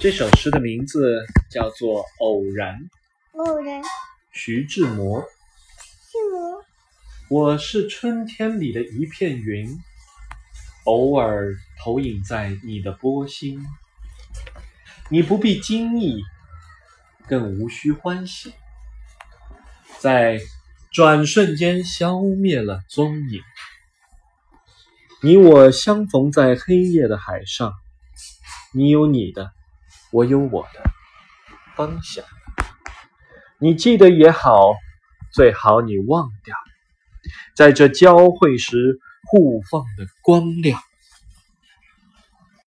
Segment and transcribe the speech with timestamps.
[0.00, 2.78] 这首诗的名字叫做《偶然》，
[3.32, 3.82] 偶然
[4.30, 5.20] 徐志摩。
[5.22, 6.64] 志摩，
[7.28, 9.76] 我是春天里的一片云，
[10.84, 13.66] 偶尔投影在你的波心。
[15.08, 16.22] 你不必惊异，
[17.26, 18.54] 更无需欢喜，
[19.98, 20.40] 在
[20.92, 23.42] 转瞬间消灭了踪影。
[25.24, 27.72] 你我相逢在黑夜的海上，
[28.72, 29.50] 你有你的，
[30.12, 30.82] 我有我的
[31.76, 32.24] 方向。
[33.58, 34.74] 你记得也好，
[35.32, 36.54] 最好你忘掉，
[37.56, 40.80] 在这交汇时互放的光亮。